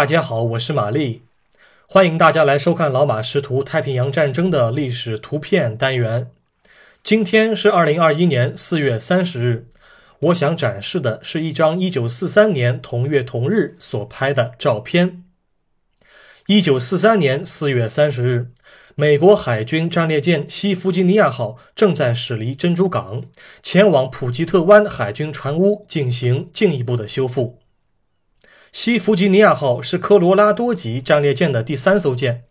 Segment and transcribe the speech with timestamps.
[0.00, 1.24] 大家好，我是玛丽，
[1.86, 6.30] 欢迎大家来收看老马识图太平洋战争的历史图片单元。
[7.02, 9.66] 今天是二零二一年四月三十日，
[10.20, 15.22] 我想展示的是一张一九四三年同月同日所拍的照片。
[16.46, 18.48] 一九四三年四月三十日，
[18.94, 23.24] 美国海军战列舰西弗吉尼亚号正在驶离珍珠港，
[23.62, 27.59] 前往普吉特湾海军船坞进行进一步的修复。
[28.72, 32.44] 西弗吉尼亚号是科罗拉多级战列舰的第三艘舰，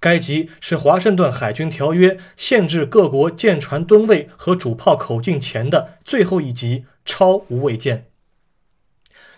[0.00, 8.06] 该级是华盛顿海军条约限制各国舰船吨位和主炮口径前的最后一级超无畏舰。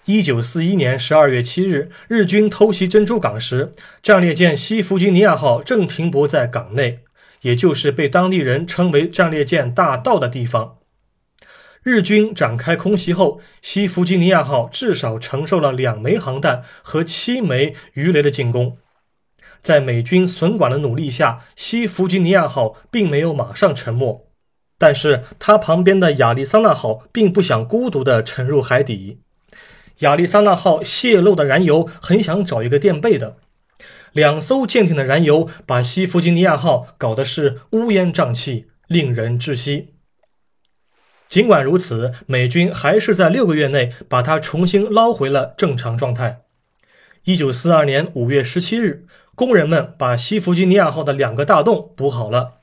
[0.07, 7.01] 一九四一年十二月七日，日军偷袭珍珠港时，战列舰西弗吉尼亚号正停泊在港内，
[7.43, 10.79] 也就是被当地人称为战列舰大道的地方。
[11.83, 18.77] 日军展开空袭后，西弗吉尼亚号至少承受了两枚航弹和七枚鱼雷的进攻。
[19.61, 24.29] 在美军损管的努力下，西弗吉尼亚号并没有马上沉没，
[24.79, 29.21] 但是它旁边的亚利桑那号并不想孤独地沉入海底。
[30.01, 33.37] 亚利桑那号泄漏的燃油很想找一个垫背的，
[34.13, 39.95] 两艘舰艇的燃油把西弗吉尼亚号搞得是乌烟瘴气，令人窒息。
[41.29, 46.41] 尽管如此，美军还是在六个月内把它重新捞回了正常状态。
[47.25, 49.05] 一九四二年五月十七日，
[49.35, 52.55] 工人们把西弗吉尼亚号的两个大洞补好了。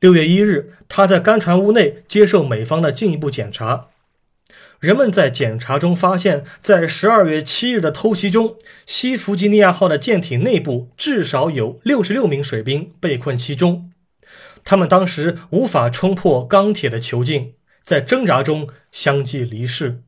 [0.00, 3.86] 六月一日，他在干船坞内接受美方的进一步检查。
[4.78, 13.90] 人们在检查中发现，在十二月七日的偷袭中，西弗吉尼亚号的舰体内部至少有六十六名水兵被困其中，
[14.64, 20.02] 他们当时无法冲破钢铁的囚禁，在挣扎中相继离世。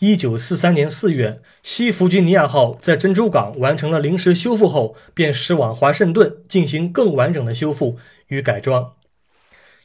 [0.00, 8.94] 一九四三年四月，西弗吉尼亚号在珍珠港完成了临时修复后，便驶往华盛顿进行更完整的修复与改装。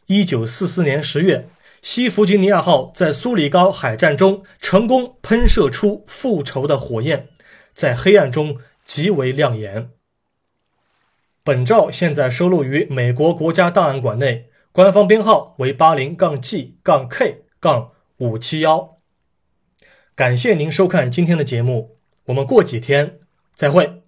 [0.07, 1.49] 一九四四年十月。
[1.81, 7.27] 西弗吉尼亚号在苏里高海战中成功喷射出复仇的火焰，
[7.75, 9.91] 在黑暗中极为亮眼。
[11.43, 18.97] 本照现在收录于美国国家档案馆内，官方编号为八零杠 G 杠 K 杠五七幺。
[20.13, 23.19] 感谢您收看今天的节目，我们过几天
[23.53, 24.04] 再会。